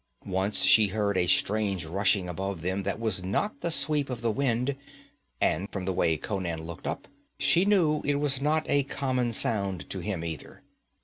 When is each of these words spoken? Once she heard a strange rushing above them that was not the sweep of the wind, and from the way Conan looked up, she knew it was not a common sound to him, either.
Once 0.25 0.63
she 0.63 0.87
heard 0.87 1.15
a 1.15 1.27
strange 1.27 1.85
rushing 1.85 2.27
above 2.27 2.61
them 2.63 2.81
that 2.81 2.99
was 2.99 3.23
not 3.23 3.61
the 3.61 3.69
sweep 3.69 4.09
of 4.09 4.21
the 4.21 4.31
wind, 4.31 4.75
and 5.39 5.71
from 5.71 5.85
the 5.85 5.93
way 5.93 6.17
Conan 6.17 6.63
looked 6.63 6.87
up, 6.87 7.07
she 7.37 7.65
knew 7.65 8.01
it 8.03 8.15
was 8.15 8.41
not 8.41 8.65
a 8.67 8.81
common 8.81 9.31
sound 9.31 9.87
to 9.91 9.99
him, 9.99 10.25
either. 10.25 10.63